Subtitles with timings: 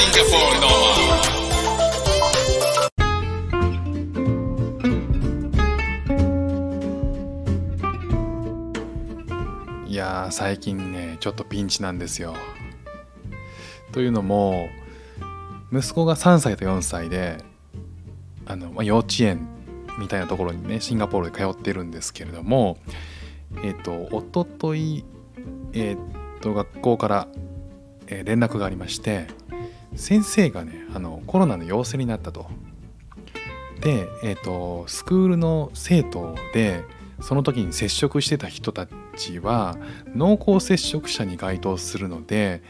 [0.00, 1.20] Singapore Noah.
[9.86, 12.34] いや最近ねちょっとピンチなんですよ。
[13.92, 14.70] というのも
[15.70, 17.44] 息子が3歳と4歳で
[18.46, 19.48] あの、まあ、幼稚園
[19.98, 22.78] みたいなところにねシンガポールで通ってるんですけれども
[23.62, 25.04] えっ、とおととい
[25.74, 27.28] えっ、と学校から、
[28.06, 29.26] えー連絡がありまして
[29.94, 32.46] 先生がねあのコロナの陽性になったと。
[33.80, 36.84] で、えっとスクールの生徒で
[37.20, 39.76] その時に接触してた人たちは
[40.14, 42.62] 濃厚接触者に該当するので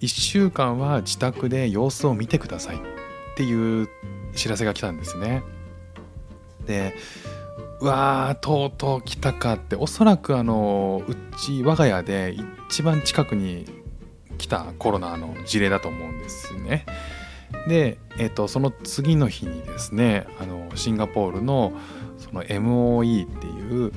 [0.00, 2.78] 1週間は自宅で様子を見てくださいっ
[3.36, 3.88] ていう
[4.34, 5.42] 知らせが来たんですね。
[6.66, 6.94] で
[7.80, 12.36] うわーとうとう来たかっておそらくあのうち我が家で
[12.70, 13.66] 一番近くに
[14.34, 16.86] 来たコロナの事例だと思うんですね。
[17.68, 21.72] で、えっとその次の日にですねあのシンガポールの
[22.18, 23.92] その MOE っていう、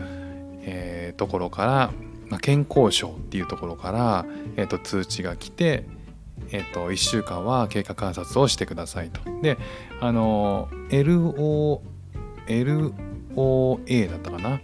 [0.61, 1.91] えーところから、
[2.27, 5.85] まあ、健康省っていうところから、えーと通知が来て、
[6.51, 9.21] えー、と1週間は経過観察をしてくださいと。
[9.41, 9.57] で
[9.99, 11.81] あの LO
[12.47, 14.61] LOA だったかな？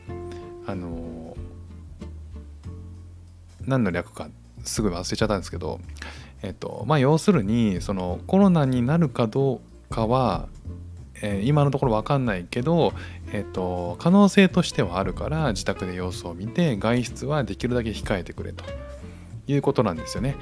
[0.66, 1.36] あの
[3.66, 4.30] 何の略か
[4.64, 5.80] すぐ忘れちゃったんですけど
[6.42, 10.48] えっとまあ要するにそのコロナになるかどうかは、
[11.22, 12.94] えー今のところ分かんないけど、
[13.32, 18.66] えっと可能性としてはあるから自宅で様子を見て外出はできるだけ控えてくれと
[19.48, 20.36] いうことなんですよね。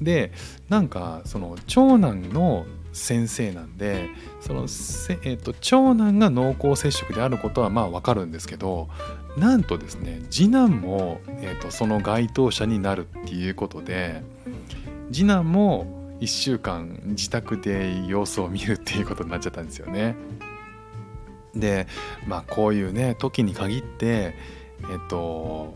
[0.00, 0.32] で
[0.68, 2.66] なんかその長男の
[2.98, 4.08] 先生なんで
[4.40, 8.88] そのせ、えっと長男が濃厚接触であることはまあ分かるんですけど
[9.36, 14.22] なんとですね次男も、えっとその該当者になるっていうことで
[15.12, 20.16] 次男も1週間自宅で様子を見るっていうことになっちゃったんですよね。
[21.54, 21.86] で
[22.26, 25.74] まあこういうね時に限ってえっと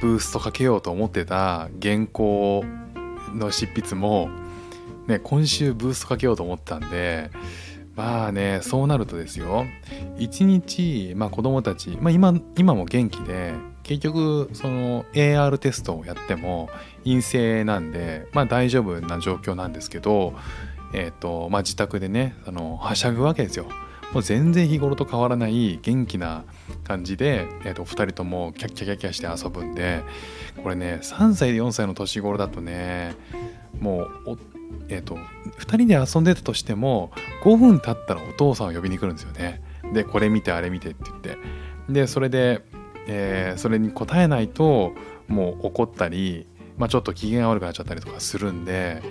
[0.00, 2.64] ブーストかけようと思ってた原稿
[3.34, 4.28] の執筆も、
[5.06, 7.30] ね、今週ブーストかけようと思ったんで
[7.96, 9.66] まあねそうなるとですよ
[10.18, 16.70] 一日、まあ、子供たち、まあ、今今も元気で結局その AR テストをやっても
[17.04, 20.34] 陰性なんで、まあ、大丈夫な状況なんですけど、
[20.92, 23.66] えっとまあ、自宅でねあのはしゃぐわけですよ。
[24.12, 26.44] もう全然日頃と変わらない元気な
[26.84, 30.04] 感じで、えー、と2人ともキャッキャキャキャして遊ぶんで
[30.62, 33.16] これね3歳で4歳の年頃だとね
[33.80, 34.38] もう、
[34.88, 35.16] えー、と
[35.58, 37.12] 2人で遊んでたとしても
[37.42, 39.62] 5分経ったらお父さんを呼びに来るんですよね。
[39.92, 41.38] でこれ見てあれ見てって言って
[41.88, 42.62] でそれで、
[43.06, 44.92] えーそれに答えないと
[45.28, 46.46] もう怒ったり、
[46.78, 49.02] まあ、ちょっと機嫌悪くなっちゃったりとかするんで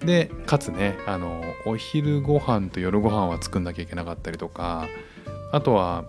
[0.00, 4.88] でかつねあのお昼ご飯と夜ご飯は作んなきゃいけなかったりとか
[5.50, 6.04] あとは、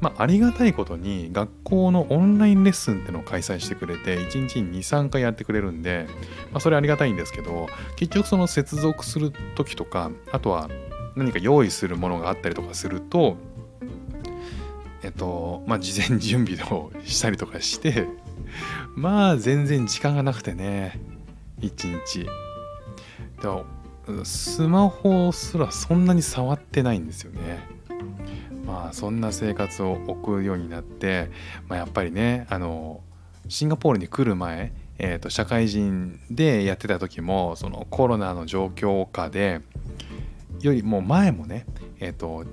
[0.00, 6.06] まあ、ありがたいことに学校のオンラインレッスンってのを開催してくれて1日に23回やってくれるんで、
[6.52, 10.70] まあ、それありがたいんですけど結局その接続する時とかあとは
[11.16, 13.36] 何か用意するものがあったりとかすると
[15.02, 18.06] えっとまあ事前準備をしたりとかして
[18.94, 20.98] まあ全然時間がなくてね
[21.60, 22.26] 一日。
[23.40, 23.64] でも
[24.24, 27.79] スマホすらそんなに触ってないんですよね。
[28.92, 31.30] そんな生活を送るようになって、
[31.68, 33.00] まあ、やっぱりねあの
[33.48, 39.60] シンガポールに来る前、えー、と社会人でやってた時もそのコロナの状況下で
[40.60, 41.66] よりも前もね
[42.00, 42.44] えっ、と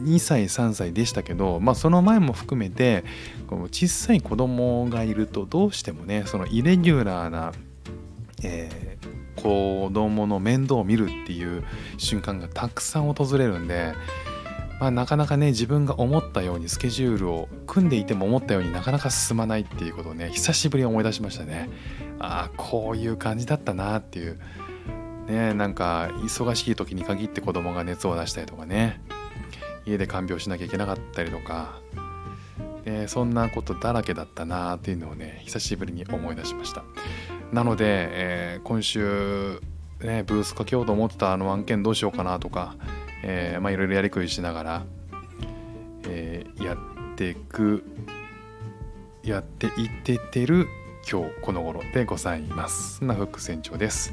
[0.00, 3.04] 2歳3歳でしたけど、まあ、その前も含めて
[3.46, 7.52] この小さい子供がいるとどうしてもねそのイレギュラーな、
[8.42, 11.64] えー子供の面倒を見るっていう
[11.98, 13.92] 瞬間がたくさん訪れるんで、
[14.80, 21.68] まあ、なかなかね自分が思ったようにスケジュールを組んでいても思ったようになかなか進まないっていうことをね久しぶりに思い出しましたね。
[22.18, 24.38] ああこういう感じだったなっていう
[25.26, 29.00] ねなんか忙しい時に限って子供が熱を出したりとかね
[29.86, 31.80] 家で看病しなきゃいけなかったりとか、
[32.84, 36.84] ね、そんなことだらけだったなっていうのをね久しぶりに思い出しました
[37.52, 39.60] なので、えー今週、
[40.00, 42.76] ね、ブースかけようと思ってたあの案件どうしようかなとか、
[43.26, 44.86] えーまあいろいろやりくりしながら、
[46.08, 47.84] えーやっていく
[49.22, 50.66] やっていっててる
[51.10, 52.98] 今日この頃でございます。
[52.98, 54.12] そんな副船長です。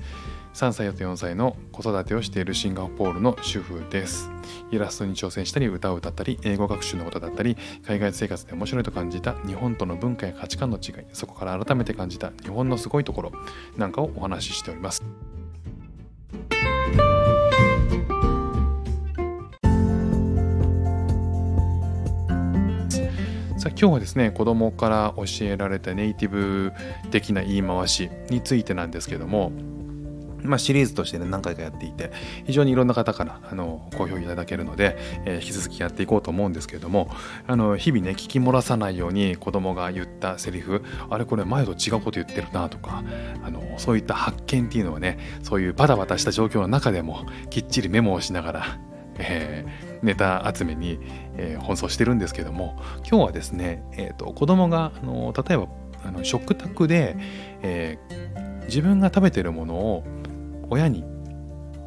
[0.54, 4.30] 3歳と4歳の子育てをしているシンガポールの主婦です。
[4.72, 13.32] イラストに挑戦したり歌を歌ったり英語学習のことだったり海外生活で面白いと感じた日本との文化や価値観の違いそこから改めて感じた日本のすごいところ
[13.78, 15.04] なんかをお話ししております。
[23.72, 26.72] 今日はですね子供から教えられたネイティブ
[27.10, 29.52] 的な言い回しについてなんですけども
[30.44, 32.12] まあ、シリーズとしてね何回かやっていて
[32.46, 37.10] 非常にいろんな方からあの好評いただけるので、えー、引き続きやっていこうと思うんですけれども
[37.48, 43.04] あの日々ね聞き漏らさないように子供が言ったセリフあれこれ前と違うこと言ってるなとか
[43.44, 48.80] あのそういった発見っていうのはねそういうバタバタした状況の中でもきっちりメモをしながら、
[49.18, 51.00] えー、ネタ集めに、
[51.38, 52.78] えー、奔走してるんですけども
[53.08, 55.68] 今日はですね、えーと、子供があの例えば
[56.04, 57.16] あの食卓で、
[57.62, 60.04] えー、自分が食べてるものを
[60.70, 61.04] 親に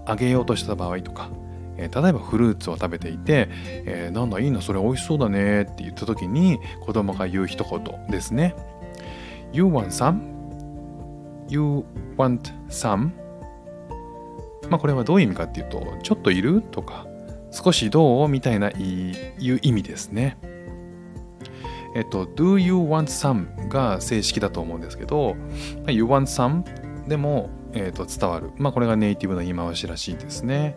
[0.06, 1.30] あげようとした場合とか、
[1.76, 8.54] えー、例えばフルーツを食べていて、えー、なんだいいなそれ美味しそうだねって言った時に子供が言う一言ですね
[9.52, 9.86] You want
[11.48, 11.84] some?You
[12.16, 13.10] want some?
[14.68, 16.62] まあこれはどういう意味かっていうとちょっといる？
[16.62, 17.06] とか
[17.54, 18.72] 少しどうみたいない
[19.38, 20.36] う意味ですね
[21.94, 23.68] えっと Do you want some?
[23.68, 25.36] が正式だと思うんですけど
[25.86, 26.64] You want some?
[27.08, 30.76] でもえー、と伝わる、まあ、これがネイティブの言い回しらしいですね。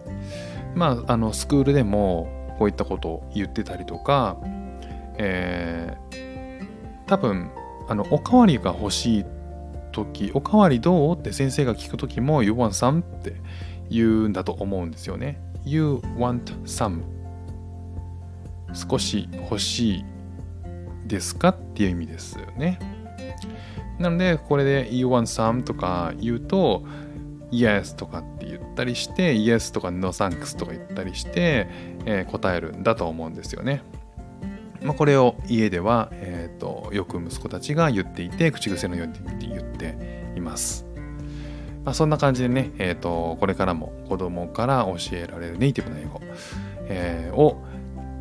[0.76, 4.38] まあ、あのスクールでもこういったことを言ってたりとか、
[5.18, 7.52] えー、多分
[7.88, 9.26] あのおかわりが欲しい
[9.92, 13.02] 時おかわりどうって先生が聞く時も You want some?
[13.02, 13.36] って
[13.90, 15.40] 言うんだと思うんですよね。
[15.68, 17.02] You want some?
[18.74, 20.06] 少し欲しい
[21.06, 21.50] ですか？
[21.50, 22.80] っていう意味ですよね。
[24.00, 25.64] なので、これで You want some?
[25.64, 26.84] とか言うと、
[27.52, 31.68] Yes とかって言ったりして、Yes とか No thanks とか言ったりして、
[32.06, 33.82] えー、答えるんだと思うんですよね。
[34.82, 40.87] まあ、これを家では、えーと、よく息子たちが言っていて、口癖のように言っています。
[41.88, 46.20] まあ、そんな感じでね、えーと、これからも子供から教えられるネイティブな英語、
[46.90, 47.64] えー、を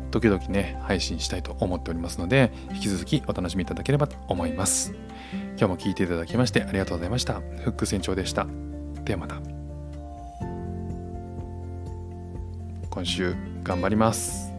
[0.09, 4.93] 時々ね、配信したいと思っておりますので、引き続きお楽しみいただければと思います。
[5.57, 7.41] 今日も聴いていただきましてありがとうございました。
[7.41, 8.47] フック船長でした。
[9.03, 9.35] ではまた。
[12.89, 13.35] 今週
[13.65, 14.56] 頑張ります。